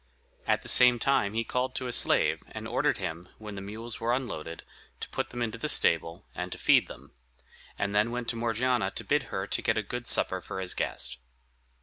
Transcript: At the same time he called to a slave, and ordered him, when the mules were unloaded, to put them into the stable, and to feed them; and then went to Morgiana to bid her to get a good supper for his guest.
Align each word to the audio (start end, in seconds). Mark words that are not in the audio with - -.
At 0.47 0.63
the 0.63 0.67
same 0.67 0.97
time 0.97 1.35
he 1.35 1.43
called 1.43 1.75
to 1.75 1.85
a 1.85 1.93
slave, 1.93 2.41
and 2.47 2.67
ordered 2.67 2.97
him, 2.97 3.23
when 3.37 3.53
the 3.53 3.61
mules 3.61 3.99
were 3.99 4.13
unloaded, 4.15 4.63
to 4.99 5.09
put 5.09 5.29
them 5.29 5.43
into 5.43 5.59
the 5.59 5.69
stable, 5.69 6.25
and 6.33 6.51
to 6.51 6.57
feed 6.57 6.87
them; 6.87 7.11
and 7.77 7.93
then 7.93 8.09
went 8.09 8.27
to 8.29 8.35
Morgiana 8.35 8.89
to 8.89 9.03
bid 9.03 9.21
her 9.29 9.45
to 9.45 9.61
get 9.61 9.77
a 9.77 9.83
good 9.83 10.07
supper 10.07 10.41
for 10.41 10.59
his 10.59 10.73
guest. 10.73 11.17